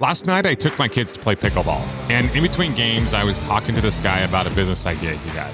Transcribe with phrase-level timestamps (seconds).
[0.00, 1.80] Last night, I took my kids to play pickleball,
[2.10, 5.30] and in between games, I was talking to this guy about a business idea he
[5.30, 5.52] had.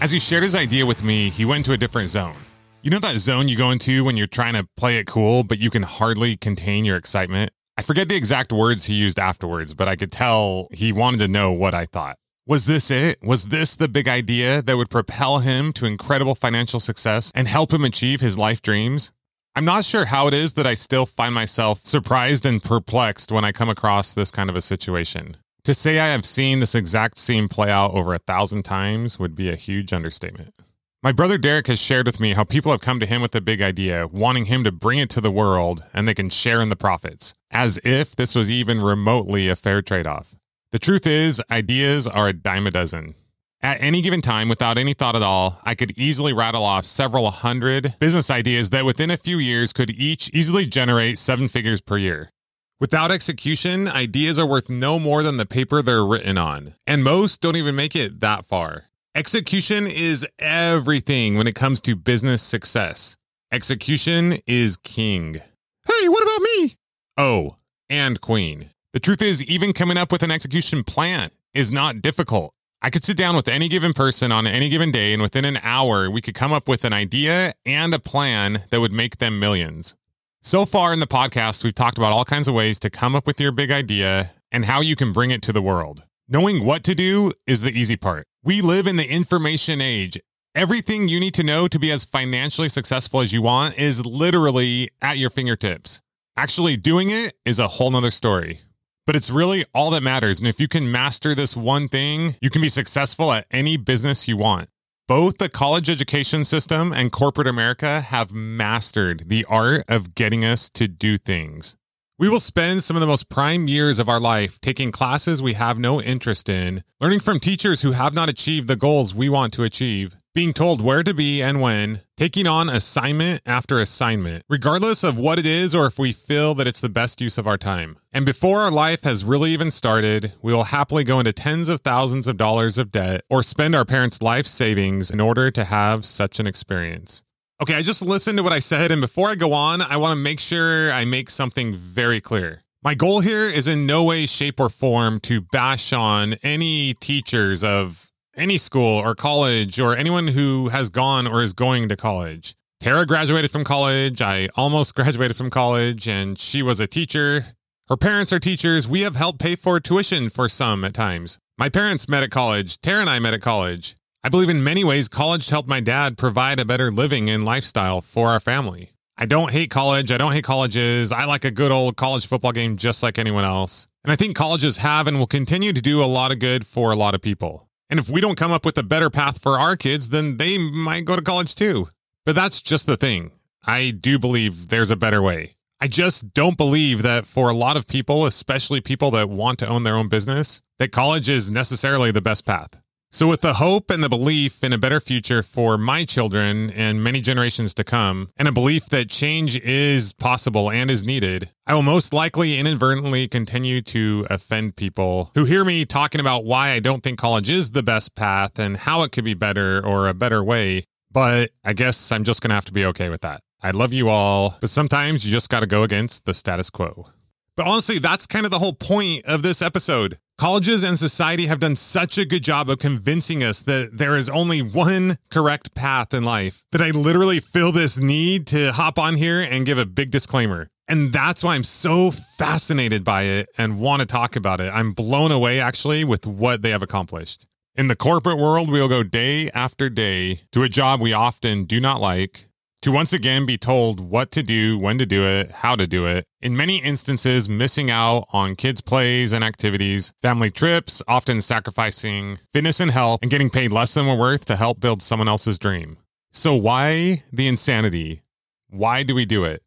[0.00, 2.34] As he shared his idea with me, he went into a different zone.
[2.80, 5.58] You know that zone you go into when you're trying to play it cool, but
[5.58, 7.50] you can hardly contain your excitement?
[7.76, 11.28] I forget the exact words he used afterwards, but I could tell he wanted to
[11.28, 12.16] know what I thought.
[12.46, 13.18] Was this it?
[13.22, 17.70] Was this the big idea that would propel him to incredible financial success and help
[17.70, 19.12] him achieve his life dreams?
[19.54, 23.44] I'm not sure how it is that I still find myself surprised and perplexed when
[23.44, 25.36] I come across this kind of a situation.
[25.64, 29.34] To say I have seen this exact scene play out over a thousand times would
[29.34, 30.54] be a huge understatement.
[31.02, 33.42] My brother Derek has shared with me how people have come to him with a
[33.42, 36.70] big idea, wanting him to bring it to the world and they can share in
[36.70, 40.34] the profits, as if this was even remotely a fair trade off.
[40.70, 43.16] The truth is, ideas are a dime a dozen.
[43.64, 47.30] At any given time, without any thought at all, I could easily rattle off several
[47.30, 51.96] hundred business ideas that within a few years could each easily generate seven figures per
[51.96, 52.32] year.
[52.80, 57.40] Without execution, ideas are worth no more than the paper they're written on, and most
[57.40, 58.86] don't even make it that far.
[59.14, 63.16] Execution is everything when it comes to business success.
[63.52, 65.34] Execution is king.
[65.34, 66.76] Hey, what about me?
[67.16, 68.70] Oh, and queen.
[68.92, 72.52] The truth is, even coming up with an execution plan is not difficult.
[72.84, 75.60] I could sit down with any given person on any given day, and within an
[75.62, 79.38] hour, we could come up with an idea and a plan that would make them
[79.38, 79.94] millions.
[80.42, 83.24] So far in the podcast, we've talked about all kinds of ways to come up
[83.24, 86.02] with your big idea and how you can bring it to the world.
[86.28, 88.26] Knowing what to do is the easy part.
[88.42, 90.18] We live in the information age.
[90.56, 94.90] Everything you need to know to be as financially successful as you want is literally
[95.00, 96.02] at your fingertips.
[96.36, 98.58] Actually, doing it is a whole nother story
[99.06, 100.38] but it's really all that matters.
[100.38, 104.28] And if you can master this one thing, you can be successful at any business
[104.28, 104.68] you want.
[105.08, 110.70] Both the college education system and corporate America have mastered the art of getting us
[110.70, 111.76] to do things.
[112.18, 115.54] We will spend some of the most prime years of our life taking classes we
[115.54, 119.52] have no interest in, learning from teachers who have not achieved the goals we want
[119.54, 125.04] to achieve, being told where to be and when, taking on assignment after assignment, regardless
[125.04, 127.58] of what it is or if we feel that it's the best use of our
[127.58, 127.98] time.
[128.12, 131.80] And before our life has really even started, we will happily go into tens of
[131.80, 136.06] thousands of dollars of debt or spend our parents' life savings in order to have
[136.06, 137.22] such an experience.
[137.60, 140.12] Okay, I just listened to what I said, and before I go on, I want
[140.12, 142.62] to make sure I make something very clear.
[142.82, 147.62] My goal here is in no way, shape, or form to bash on any teachers
[147.62, 152.54] of any school or college or anyone who has gone or is going to college.
[152.80, 154.20] Tara graduated from college.
[154.20, 157.46] I almost graduated from college, and she was a teacher.
[157.88, 158.88] Her parents are teachers.
[158.88, 161.38] We have helped pay for tuition for some at times.
[161.58, 162.80] My parents met at college.
[162.80, 163.94] Tara and I met at college.
[164.24, 168.00] I believe in many ways college helped my dad provide a better living and lifestyle
[168.00, 168.90] for our family.
[169.18, 170.10] I don't hate college.
[170.10, 171.12] I don't hate colleges.
[171.12, 173.86] I like a good old college football game just like anyone else.
[174.04, 176.90] And I think colleges have and will continue to do a lot of good for
[176.90, 177.68] a lot of people.
[177.92, 180.56] And if we don't come up with a better path for our kids, then they
[180.56, 181.90] might go to college too.
[182.24, 183.32] But that's just the thing.
[183.66, 185.56] I do believe there's a better way.
[185.78, 189.68] I just don't believe that for a lot of people, especially people that want to
[189.68, 192.80] own their own business, that college is necessarily the best path.
[193.14, 197.04] So, with the hope and the belief in a better future for my children and
[197.04, 201.74] many generations to come, and a belief that change is possible and is needed, I
[201.74, 206.80] will most likely inadvertently continue to offend people who hear me talking about why I
[206.80, 210.14] don't think college is the best path and how it could be better or a
[210.14, 210.84] better way.
[211.10, 213.42] But I guess I'm just going to have to be okay with that.
[213.60, 217.10] I love you all, but sometimes you just got to go against the status quo.
[217.56, 220.18] But honestly, that's kind of the whole point of this episode.
[220.38, 224.28] Colleges and society have done such a good job of convincing us that there is
[224.28, 229.16] only one correct path in life that I literally feel this need to hop on
[229.16, 230.68] here and give a big disclaimer.
[230.88, 234.72] And that's why I'm so fascinated by it and want to talk about it.
[234.74, 237.44] I'm blown away actually with what they have accomplished.
[237.74, 241.80] In the corporate world, we'll go day after day to a job we often do
[241.80, 242.48] not like,
[242.82, 246.04] to once again be told what to do, when to do it, how to do
[246.04, 246.24] it.
[246.40, 252.80] In many instances, missing out on kids' plays and activities, family trips, often sacrificing fitness
[252.80, 255.96] and health, and getting paid less than we're worth to help build someone else's dream.
[256.32, 258.22] So, why the insanity?
[258.68, 259.62] Why do we do it?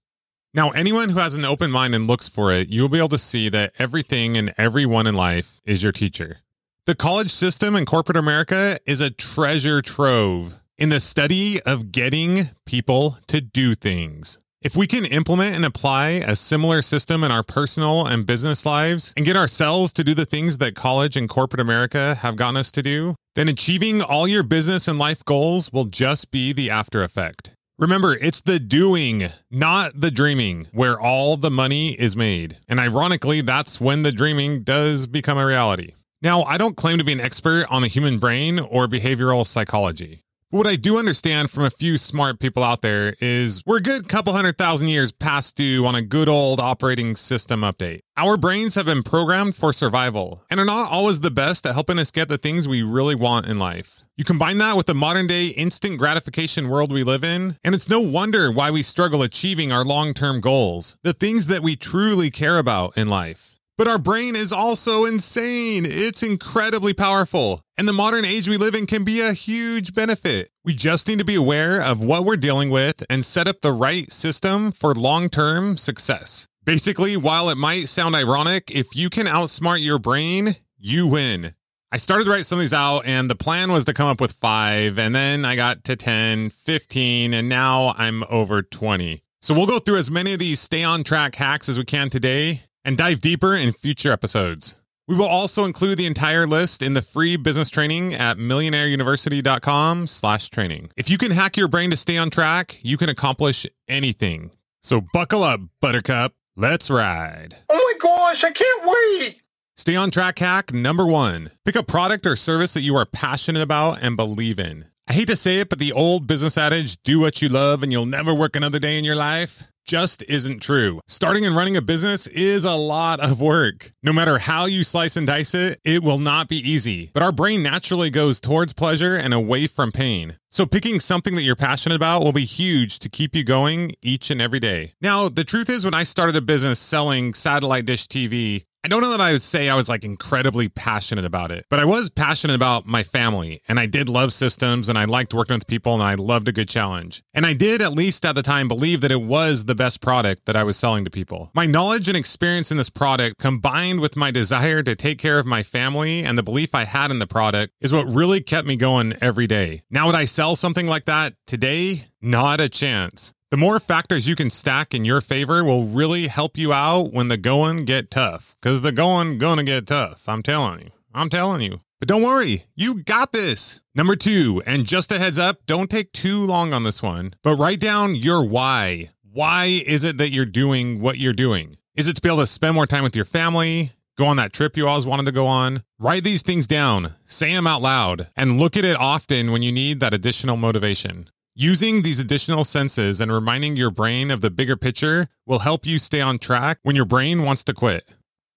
[0.54, 3.20] Now, anyone who has an open mind and looks for it, you'll be able to
[3.20, 6.40] see that everything and everyone in life is your teacher.
[6.86, 12.50] The college system in corporate America is a treasure trove in the study of getting
[12.66, 14.38] people to do things.
[14.62, 19.14] If we can implement and apply a similar system in our personal and business lives
[19.16, 22.72] and get ourselves to do the things that college and corporate America have gotten us
[22.72, 27.04] to do, then achieving all your business and life goals will just be the after
[27.04, 27.54] effect.
[27.78, 32.58] Remember, it's the doing, not the dreaming, where all the money is made.
[32.68, 35.94] And ironically, that's when the dreaming does become a reality.
[36.22, 40.22] Now, I don't claim to be an expert on the human brain or behavioral psychology.
[40.52, 44.08] What I do understand from a few smart people out there is we're a good
[44.08, 48.02] couple hundred thousand years past due on a good old operating system update.
[48.16, 51.98] Our brains have been programmed for survival and are not always the best at helping
[51.98, 54.02] us get the things we really want in life.
[54.18, 57.90] You combine that with the modern day instant gratification world we live in, and it's
[57.90, 62.30] no wonder why we struggle achieving our long term goals, the things that we truly
[62.30, 63.55] care about in life.
[63.78, 65.84] But our brain is also insane.
[65.86, 67.62] It's incredibly powerful.
[67.78, 70.50] And the modern age we live in can be a huge benefit.
[70.64, 73.74] We just need to be aware of what we're dealing with and set up the
[73.74, 76.48] right system for long term success.
[76.64, 81.54] Basically, while it might sound ironic, if you can outsmart your brain, you win.
[81.92, 84.22] I started to write some of these out, and the plan was to come up
[84.22, 89.22] with five, and then I got to 10, 15, and now I'm over 20.
[89.42, 92.10] So we'll go through as many of these stay on track hacks as we can
[92.10, 94.78] today and dive deeper in future episodes.
[95.08, 100.50] We will also include the entire list in the free business training at millionaireuniversity.com slash
[100.50, 100.92] training.
[100.96, 104.52] If you can hack your brain to stay on track, you can accomplish anything.
[104.82, 106.34] So buckle up, Buttercup.
[106.56, 107.56] Let's ride.
[107.70, 109.42] Oh my gosh, I can't wait.
[109.78, 111.52] Stay on track hack number one.
[111.66, 114.86] Pick a product or service that you are passionate about and believe in.
[115.08, 117.92] I hate to say it, but the old business adage, do what you love and
[117.92, 121.00] you'll never work another day in your life, just isn't true.
[121.08, 123.92] Starting and running a business is a lot of work.
[124.04, 127.12] No matter how you slice and dice it, it will not be easy.
[127.14, 130.38] But our brain naturally goes towards pleasure and away from pain.
[130.52, 134.32] So picking something that you're passionate about will be huge to keep you going each
[134.32, 134.94] and every day.
[135.02, 139.02] Now, the truth is when I started a business selling satellite dish TV, I don't
[139.02, 142.12] know that I would say I was like incredibly passionate about it, but I was
[142.12, 145.96] passionate about my family and I did love systems and I liked working with people
[145.96, 147.24] and I loved a good challenge.
[147.34, 150.46] And I did, at least at the time, believe that it was the best product
[150.46, 151.50] that I was selling to people.
[151.56, 155.48] My knowledge and experience in this product combined with my desire to take care of
[155.48, 158.76] my family and the belief I had in the product is what really kept me
[158.76, 159.82] going every day.
[159.90, 162.04] Now, would I sell something like that today?
[162.22, 163.35] Not a chance.
[163.56, 167.30] The more factors you can stack in your favor will really help you out when
[167.30, 168.54] the going get tough.
[168.62, 170.28] Cause the going gonna get tough.
[170.28, 170.92] I'm telling you.
[171.14, 171.80] I'm telling you.
[171.98, 173.80] But don't worry, you got this.
[173.96, 177.56] Number two, and just a heads up, don't take too long on this one, but
[177.56, 179.12] write down your why.
[179.24, 181.78] Why is it that you're doing what you're doing?
[181.96, 183.94] Is it to be able to spend more time with your family?
[184.18, 185.82] Go on that trip you always wanted to go on?
[185.98, 189.72] Write these things down, say them out loud, and look at it often when you
[189.72, 191.30] need that additional motivation.
[191.58, 196.00] Using these additional senses and reminding your brain of the bigger picture will help you
[196.00, 198.04] stay on track when your brain wants to quit.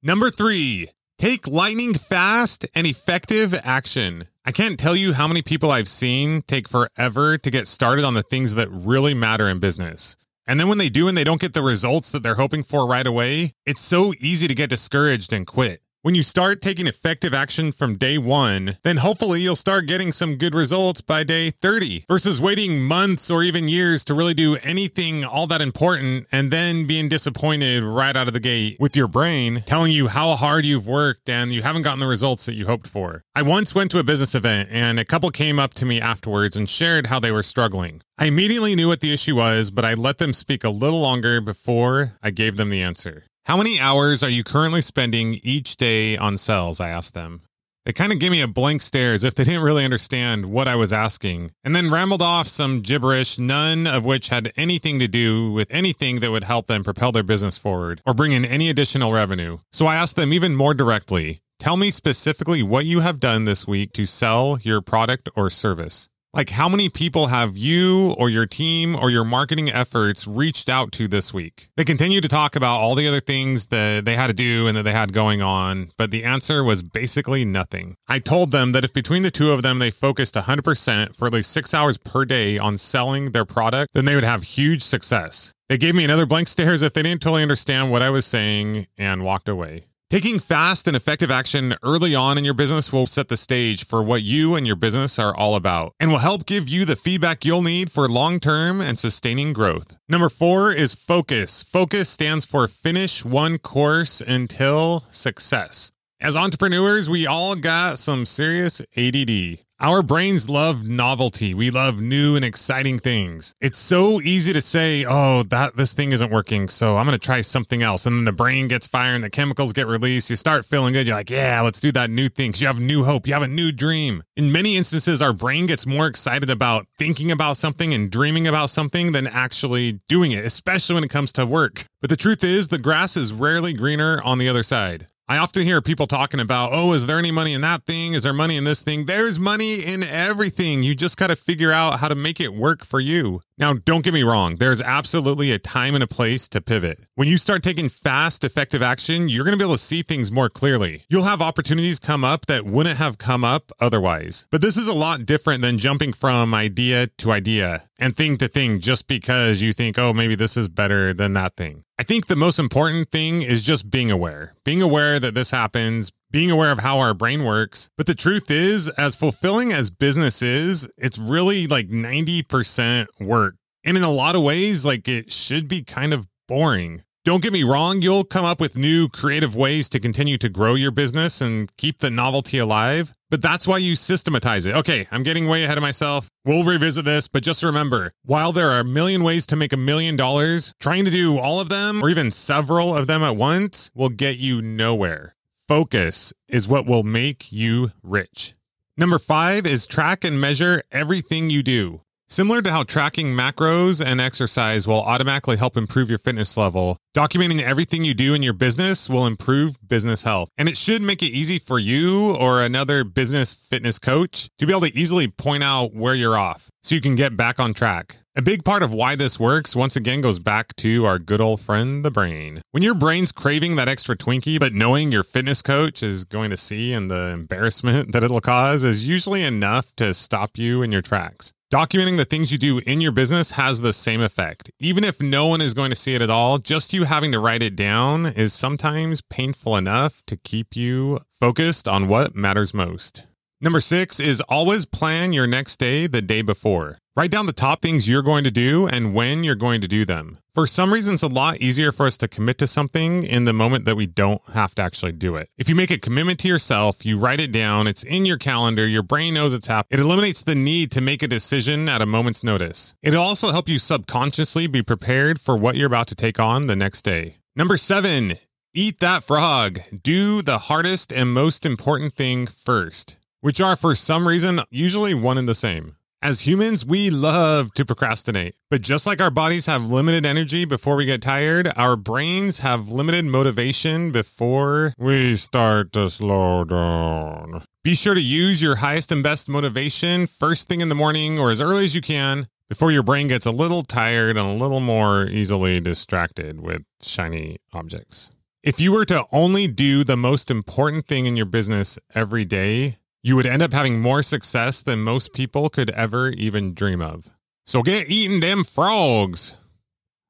[0.03, 4.25] Number three, take lightning fast and effective action.
[4.45, 8.15] I can't tell you how many people I've seen take forever to get started on
[8.15, 10.17] the things that really matter in business.
[10.49, 12.89] And then when they do and they don't get the results that they're hoping for
[12.89, 15.83] right away, it's so easy to get discouraged and quit.
[16.03, 20.37] When you start taking effective action from day one, then hopefully you'll start getting some
[20.37, 25.25] good results by day 30 versus waiting months or even years to really do anything
[25.25, 29.65] all that important and then being disappointed right out of the gate with your brain
[29.67, 32.87] telling you how hard you've worked and you haven't gotten the results that you hoped
[32.87, 33.25] for.
[33.35, 36.55] I once went to a business event and a couple came up to me afterwards
[36.55, 38.03] and shared how they were struggling.
[38.17, 41.41] I immediately knew what the issue was, but I let them speak a little longer
[41.41, 43.25] before I gave them the answer.
[43.49, 46.81] How many hours are you currently spending each day on sales?
[46.81, 47.41] I asked them.
[47.87, 50.69] They kind of gave me a blank stare as if they didn't really understand what
[50.69, 55.09] I was asking, and then rambled off some gibberish, none of which had anything to
[55.09, 58.69] do with anything that would help them propel their business forward or bring in any
[58.69, 59.57] additional revenue.
[59.73, 63.67] So I asked them even more directly Tell me specifically what you have done this
[63.67, 66.11] week to sell your product or service.
[66.35, 70.93] Like, how many people have you or your team or your marketing efforts reached out
[70.93, 71.71] to this week?
[71.77, 74.77] They continue to talk about all the other things that they had to do and
[74.77, 77.95] that they had going on, but the answer was basically nothing.
[78.09, 81.33] I told them that if between the two of them they focused 100% for at
[81.33, 85.55] least six hours per day on selling their product, then they would have huge success.
[85.71, 88.27] They gave me another blank stare as if they didn't totally understand what I was
[88.27, 89.85] saying and walked away.
[90.11, 94.03] Taking fast and effective action early on in your business will set the stage for
[94.03, 97.45] what you and your business are all about and will help give you the feedback
[97.45, 99.99] you'll need for long term and sustaining growth.
[100.09, 101.63] Number four is focus.
[101.63, 105.93] Focus stands for finish one course until success.
[106.21, 109.61] As entrepreneurs, we all got some serious ADD.
[109.79, 111.55] Our brains love novelty.
[111.55, 113.55] We love new and exciting things.
[113.61, 117.25] It's so easy to say, "Oh, that this thing isn't working, so I'm going to
[117.25, 120.67] try something else." And then the brain gets firing, the chemicals get released, you start
[120.67, 121.07] feeling good.
[121.07, 123.43] You're like, "Yeah, let's do that new thing." 'cause you have new hope, you have
[123.45, 124.25] a new dream.
[124.37, 128.71] In many instances, our brain gets more excited about thinking about something and dreaming about
[128.71, 131.85] something than actually doing it, especially when it comes to work.
[132.01, 135.07] But the truth is, the grass is rarely greener on the other side.
[135.31, 138.15] I often hear people talking about, oh, is there any money in that thing?
[138.15, 139.05] Is there money in this thing?
[139.05, 140.83] There's money in everything.
[140.83, 143.43] You just got to figure out how to make it work for you.
[143.59, 147.01] Now, don't get me wrong, there's absolutely a time and a place to pivot.
[147.17, 150.33] When you start taking fast, effective action, you're going to be able to see things
[150.33, 151.05] more clearly.
[151.11, 154.47] You'll have opportunities come up that wouldn't have come up otherwise.
[154.51, 158.49] But this is a lot different than jumping from idea to idea and thing to
[158.49, 161.85] thing just because you think, oh, maybe this is better than that thing.
[162.01, 166.13] I think the most important thing is just being aware, being aware that this happens,
[166.31, 167.91] being aware of how our brain works.
[167.97, 173.57] But the truth is, as fulfilling as business is, it's really like 90% work.
[173.85, 177.03] And in a lot of ways, like it should be kind of boring.
[177.25, 180.75] Don't get me wrong, you'll come up with new creative ways to continue to grow
[180.75, 183.13] your business and keep the novelty alive.
[183.31, 184.75] But that's why you systematize it.
[184.75, 186.29] Okay, I'm getting way ahead of myself.
[186.45, 189.77] We'll revisit this, but just remember while there are a million ways to make a
[189.77, 193.91] million dollars, trying to do all of them or even several of them at once
[193.95, 195.35] will get you nowhere.
[195.67, 198.55] Focus is what will make you rich.
[198.97, 202.01] Number five is track and measure everything you do.
[202.31, 207.63] Similar to how tracking macros and exercise will automatically help improve your fitness level, documenting
[207.63, 210.51] everything you do in your business will improve business health.
[210.59, 214.75] And it should make it easy for you or another business fitness coach to be
[214.75, 218.19] able to easily point out where you're off so you can get back on track.
[218.37, 221.63] A big part of why this works, once again, goes back to our good old
[221.63, 222.61] friend, the brain.
[222.73, 226.59] When your brain's craving that extra Twinkie, but knowing your fitness coach is going to
[226.59, 231.03] see and the embarrassment that it'll cause is usually enough to stop you in your
[231.03, 231.55] tracks.
[231.71, 234.71] Documenting the things you do in your business has the same effect.
[234.79, 237.39] Even if no one is going to see it at all, just you having to
[237.39, 243.27] write it down is sometimes painful enough to keep you focused on what matters most.
[243.61, 247.01] Number six is always plan your next day the day before.
[247.19, 250.05] Write down the top things you're going to do and when you're going to do
[250.05, 250.39] them.
[250.55, 253.53] For some reason, it's a lot easier for us to commit to something in the
[253.53, 255.51] moment that we don't have to actually do it.
[255.59, 258.87] If you make a commitment to yourself, you write it down, it's in your calendar,
[258.87, 259.99] your brain knows it's happening.
[259.99, 262.95] It eliminates the need to make a decision at a moment's notice.
[263.03, 266.77] It'll also help you subconsciously be prepared for what you're about to take on the
[266.77, 267.39] next day.
[267.57, 268.35] Number seven,
[268.73, 269.81] eat that frog.
[270.05, 275.39] Do the hardest and most important thing first which are for some reason usually one
[275.39, 275.95] and the same.
[276.21, 278.57] As humans, we love to procrastinate.
[278.71, 282.89] But just like our bodies have limited energy before we get tired, our brains have
[282.89, 287.63] limited motivation before we start to slow down.
[287.85, 291.53] Be sure to use your highest and best motivation first thing in the morning or
[291.53, 294.81] as early as you can before your brain gets a little tired and a little
[294.81, 298.33] more easily distracted with shiny objects.
[298.65, 302.97] If you were to only do the most important thing in your business every day,
[303.23, 307.31] you would end up having more success than most people could ever even dream of.
[307.67, 309.55] So get eating them frogs.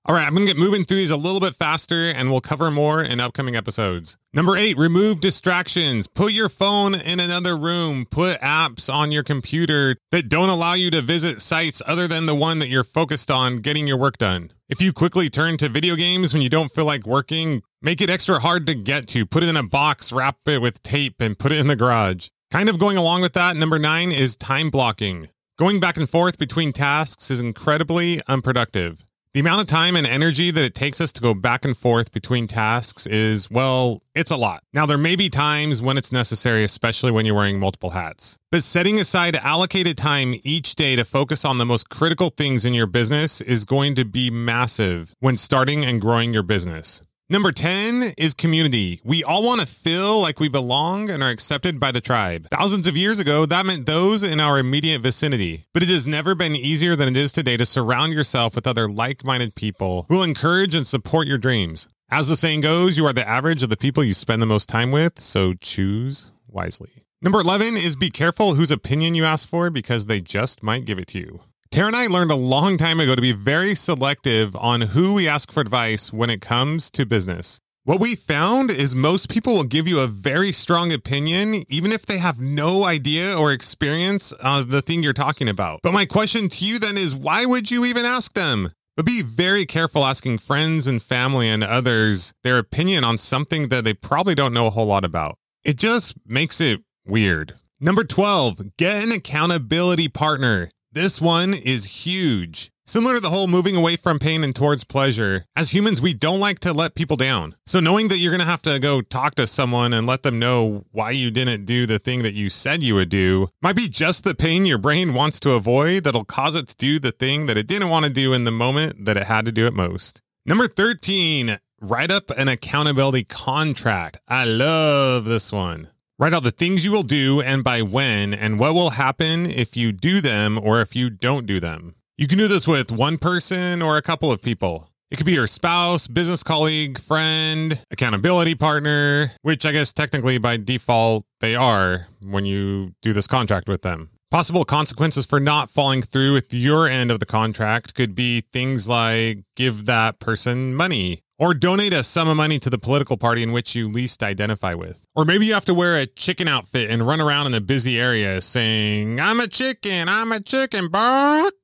[0.09, 2.41] All right, I'm going to get moving through these a little bit faster and we'll
[2.41, 4.17] cover more in upcoming episodes.
[4.33, 6.07] Number eight, remove distractions.
[6.07, 8.07] Put your phone in another room.
[8.11, 12.35] Put apps on your computer that don't allow you to visit sites other than the
[12.35, 14.51] one that you're focused on getting your work done.
[14.71, 18.09] If you quickly turn to video games when you don't feel like working, make it
[18.09, 19.27] extra hard to get to.
[19.27, 22.29] Put it in a box, wrap it with tape, and put it in the garage.
[22.51, 25.29] Kind of going along with that, number nine is time blocking.
[25.59, 29.05] Going back and forth between tasks is incredibly unproductive.
[29.35, 32.11] The amount of time and energy that it takes us to go back and forth
[32.11, 34.63] between tasks is, well, it's a lot.
[34.73, 38.39] Now, there may be times when it's necessary, especially when you're wearing multiple hats.
[38.51, 42.73] But setting aside allocated time each day to focus on the most critical things in
[42.73, 47.03] your business is going to be massive when starting and growing your business.
[47.31, 49.03] Number 10 is community.
[49.05, 52.49] We all want to feel like we belong and are accepted by the tribe.
[52.51, 55.63] Thousands of years ago, that meant those in our immediate vicinity.
[55.75, 58.89] But it has never been easier than it is today to surround yourself with other
[58.89, 61.87] like minded people who will encourage and support your dreams.
[62.11, 64.71] As the saying goes, you are the average of the people you spend the most
[64.71, 67.05] time with, so choose wisely.
[67.21, 70.99] Number 11 is be careful whose opinion you ask for because they just might give
[70.99, 71.41] it to you.
[71.71, 75.29] Tara and I learned a long time ago to be very selective on who we
[75.29, 77.61] ask for advice when it comes to business.
[77.85, 82.07] What we found is most people will give you a very strong opinion, even if
[82.07, 85.81] they have no idea or experience of the thing you're talking about.
[85.83, 88.73] But my question to you then is why would you even ask them?
[88.97, 93.85] But be very careful asking friends and family and others their opinion on something that
[93.85, 95.37] they probably don't know a whole lot about.
[95.65, 97.55] It just makes it weird.
[97.79, 100.71] Number 12, get an accountability partner.
[100.99, 102.73] This one is huge.
[102.85, 106.41] Similar to the whole moving away from pain and towards pleasure, as humans, we don't
[106.41, 107.55] like to let people down.
[107.67, 110.41] So knowing that you're going to have to go talk to someone and let them
[110.41, 113.87] know why you didn't do the thing that you said you would do might be
[113.87, 117.47] just the pain your brain wants to avoid that'll cause it to do the thing
[117.47, 119.75] that it didn't want to do in the moment that it had to do it
[119.75, 120.21] most.
[120.45, 124.19] Number 13, write up an accountability contract.
[124.27, 125.91] I love this one.
[126.21, 129.77] Write out the things you will do and by when, and what will happen if
[129.77, 131.95] you do them or if you don't do them.
[132.17, 134.89] You can do this with one person or a couple of people.
[135.13, 140.57] It could be your spouse, business colleague, friend, accountability partner, which I guess technically by
[140.57, 144.11] default they are when you do this contract with them.
[144.33, 148.89] Possible consequences for not following through with your end of the contract could be things
[148.89, 153.43] like give that person money or donate a sum of money to the political party
[153.43, 155.07] in which you least identify with.
[155.15, 157.99] Or maybe you have to wear a chicken outfit and run around in a busy
[157.99, 161.55] area saying, I'm a chicken, I'm a chicken, bark.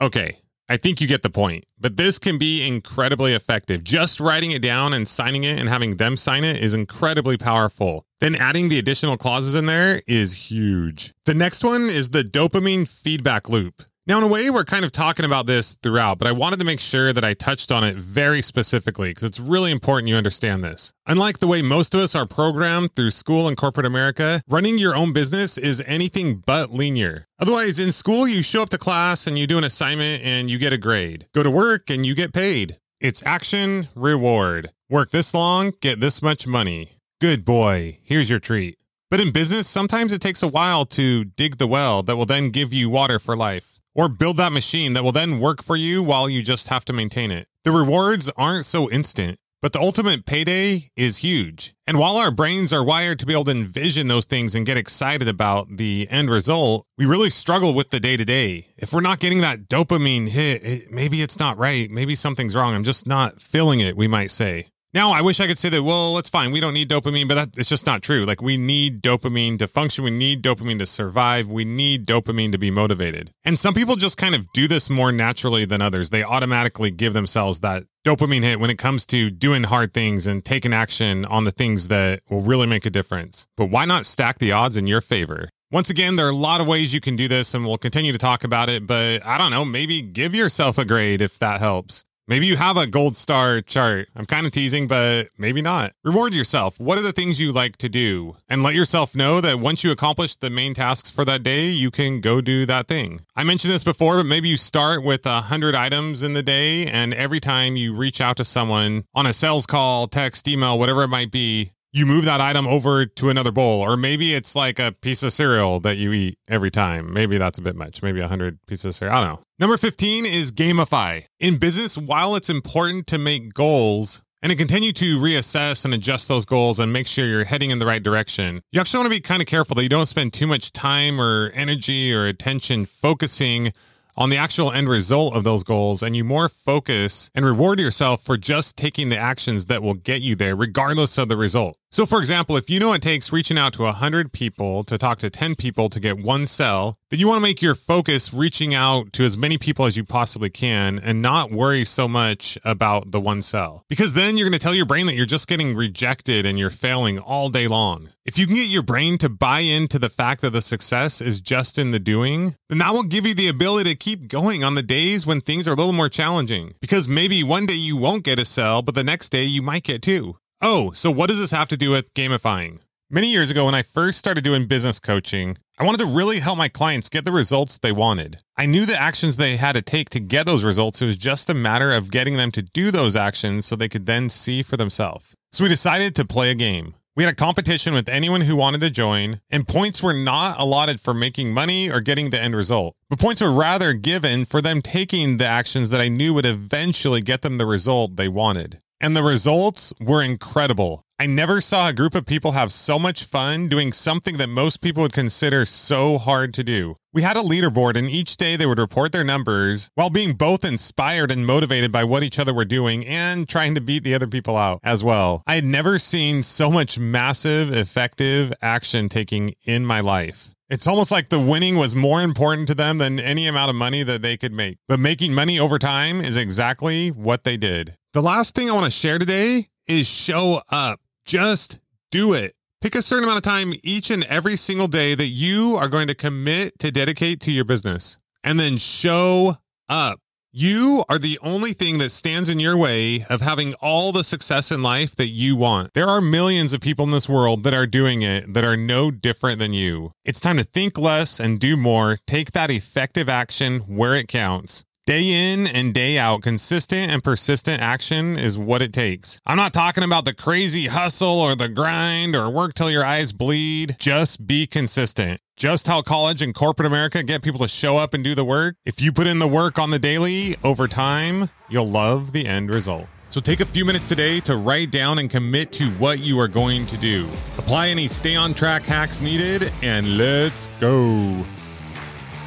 [0.00, 1.64] Okay, I think you get the point.
[1.78, 3.84] But this can be incredibly effective.
[3.84, 8.04] Just writing it down and signing it and having them sign it is incredibly powerful.
[8.20, 11.12] Then adding the additional clauses in there is huge.
[11.26, 13.82] The next one is the dopamine feedback loop.
[14.08, 16.64] Now, in a way, we're kind of talking about this throughout, but I wanted to
[16.64, 20.62] make sure that I touched on it very specifically because it's really important you understand
[20.62, 20.92] this.
[21.08, 24.94] Unlike the way most of us are programmed through school and corporate America, running your
[24.94, 27.26] own business is anything but linear.
[27.40, 30.60] Otherwise, in school, you show up to class and you do an assignment and you
[30.60, 31.26] get a grade.
[31.34, 32.78] Go to work and you get paid.
[33.00, 34.70] It's action, reward.
[34.88, 37.00] Work this long, get this much money.
[37.20, 38.78] Good boy, here's your treat.
[39.10, 42.50] But in business, sometimes it takes a while to dig the well that will then
[42.50, 46.02] give you water for life or build that machine that will then work for you
[46.02, 47.48] while you just have to maintain it.
[47.64, 51.74] The rewards aren't so instant, but the ultimate payday is huge.
[51.86, 54.76] And while our brains are wired to be able to envision those things and get
[54.76, 58.68] excited about the end result, we really struggle with the day to day.
[58.76, 61.90] If we're not getting that dopamine hit, it, maybe it's not right.
[61.90, 62.74] Maybe something's wrong.
[62.74, 64.68] I'm just not feeling it, we might say.
[64.94, 66.52] Now, I wish I could say that, well, it's fine.
[66.52, 68.24] We don't need dopamine, but that, it's just not true.
[68.24, 70.04] Like, we need dopamine to function.
[70.04, 71.48] We need dopamine to survive.
[71.48, 73.30] We need dopamine to be motivated.
[73.44, 76.10] And some people just kind of do this more naturally than others.
[76.10, 80.44] They automatically give themselves that dopamine hit when it comes to doing hard things and
[80.44, 83.46] taking action on the things that will really make a difference.
[83.56, 85.50] But why not stack the odds in your favor?
[85.72, 88.12] Once again, there are a lot of ways you can do this, and we'll continue
[88.12, 88.86] to talk about it.
[88.86, 92.04] But I don't know, maybe give yourself a grade if that helps.
[92.28, 94.08] Maybe you have a gold star chart.
[94.16, 95.92] I'm kind of teasing, but maybe not.
[96.02, 96.80] Reward yourself.
[96.80, 98.36] What are the things you like to do?
[98.48, 101.92] And let yourself know that once you accomplish the main tasks for that day, you
[101.92, 103.20] can go do that thing.
[103.36, 106.86] I mentioned this before, but maybe you start with a hundred items in the day.
[106.88, 111.04] And every time you reach out to someone on a sales call, text, email, whatever
[111.04, 114.78] it might be, you move that item over to another bowl or maybe it's like
[114.78, 118.20] a piece of cereal that you eat every time maybe that's a bit much maybe
[118.20, 122.50] 100 pieces of cereal i don't know number 15 is gamify in business while it's
[122.50, 127.06] important to make goals and to continue to reassess and adjust those goals and make
[127.06, 128.60] sure you're heading in the right direction.
[128.70, 131.20] You actually want to be kind of careful that you don't spend too much time
[131.20, 133.72] or energy or attention focusing
[134.16, 138.22] on the actual end result of those goals and you more focus and reward yourself
[138.22, 141.76] for just taking the actions that will get you there, regardless of the result.
[141.92, 145.18] So, for example, if you know it takes reaching out to 100 people to talk
[145.18, 148.74] to 10 people to get one sell, then you want to make your focus reaching
[148.74, 153.12] out to as many people as you possibly can and not worry so much about
[153.12, 153.84] the one sell.
[153.88, 156.70] Because then you're going to tell your brain that you're just getting rejected and you're
[156.70, 158.08] failing all day long.
[158.24, 161.40] If you can get your brain to buy into the fact that the success is
[161.40, 164.74] just in the doing, then that will give you the ability to keep going on
[164.74, 166.74] the days when things are a little more challenging.
[166.80, 169.84] Because maybe one day you won't get a sell, but the next day you might
[169.84, 170.36] get two.
[170.62, 172.78] Oh, so what does this have to do with gamifying?
[173.10, 176.56] Many years ago, when I first started doing business coaching, I wanted to really help
[176.56, 178.38] my clients get the results they wanted.
[178.56, 181.02] I knew the actions they had to take to get those results.
[181.02, 184.06] It was just a matter of getting them to do those actions so they could
[184.06, 185.34] then see for themselves.
[185.52, 186.94] So we decided to play a game.
[187.14, 191.00] We had a competition with anyone who wanted to join, and points were not allotted
[191.00, 192.94] for making money or getting the end result.
[193.08, 197.20] But points were rather given for them taking the actions that I knew would eventually
[197.20, 198.80] get them the result they wanted.
[199.00, 201.02] And the results were incredible.
[201.18, 204.82] I never saw a group of people have so much fun doing something that most
[204.82, 206.94] people would consider so hard to do.
[207.14, 210.62] We had a leaderboard, and each day they would report their numbers while being both
[210.62, 214.26] inspired and motivated by what each other were doing and trying to beat the other
[214.26, 215.42] people out as well.
[215.46, 220.48] I had never seen so much massive, effective action taking in my life.
[220.68, 224.02] It's almost like the winning was more important to them than any amount of money
[224.02, 224.78] that they could make.
[224.88, 227.94] But making money over time is exactly what they did.
[228.16, 231.00] The last thing I want to share today is show up.
[231.26, 232.54] Just Do it.
[232.80, 236.08] Pick a certain amount of time each and every single day that you are going
[236.08, 239.56] to commit to dedicate to your business and then show
[239.90, 240.18] up.
[240.50, 244.70] You are the only thing that stands in your way of having all the success
[244.72, 245.92] in life that you want.
[245.92, 249.10] There are millions of people in this world that are doing it that are no
[249.10, 250.12] different than you.
[250.24, 252.16] It's time to think less and do more.
[252.26, 254.86] Take that effective action where it counts.
[255.06, 259.40] Day in and day out, consistent and persistent action is what it takes.
[259.46, 263.32] I'm not talking about the crazy hustle or the grind or work till your eyes
[263.32, 263.94] bleed.
[264.00, 265.40] Just be consistent.
[265.56, 268.74] Just how college and corporate America get people to show up and do the work.
[268.84, 272.70] If you put in the work on the daily over time, you'll love the end
[272.70, 273.06] result.
[273.28, 276.48] So take a few minutes today to write down and commit to what you are
[276.48, 277.28] going to do.
[277.58, 281.44] Apply any stay on track hacks needed and let's go.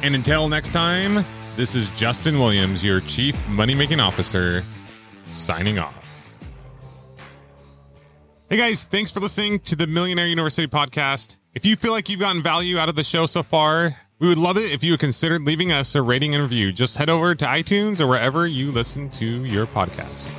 [0.02, 1.24] And until next time,
[1.60, 4.64] this is Justin Williams, your Chief Money Making Officer,
[5.34, 6.24] signing off.
[8.48, 11.36] Hey guys, thanks for listening to the Millionaire University podcast.
[11.54, 14.38] If you feel like you've gotten value out of the show so far, we would
[14.38, 16.72] love it if you would consider leaving us a rating and review.
[16.72, 20.32] Just head over to iTunes or wherever you listen to your podcasts.